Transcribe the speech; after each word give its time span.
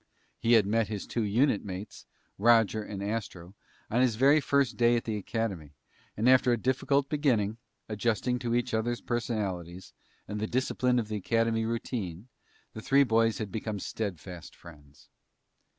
He 0.39 0.53
had 0.53 0.65
met 0.65 0.87
his 0.87 1.05
two 1.05 1.21
unit 1.21 1.63
mates, 1.63 2.07
Roger 2.39 2.81
and 2.81 3.03
Astro, 3.03 3.53
on 3.91 4.01
his 4.01 4.15
very 4.15 4.39
first 4.41 4.75
day 4.75 4.95
at 4.97 5.03
the 5.03 5.15
Academy, 5.15 5.73
and 6.17 6.27
after 6.27 6.51
a 6.51 6.57
difficult 6.57 7.07
beginning, 7.07 7.57
adjusting 7.87 8.39
to 8.39 8.55
each 8.55 8.73
other's 8.73 8.99
personalities 8.99 9.93
and 10.27 10.39
the 10.39 10.47
discipline 10.47 10.97
of 10.97 11.07
the 11.07 11.17
Academy 11.17 11.65
routine, 11.65 12.29
the 12.73 12.81
three 12.81 13.03
boys 13.03 13.37
had 13.37 13.51
become 13.51 13.77
steadfast 13.77 14.55
friends. 14.55 15.07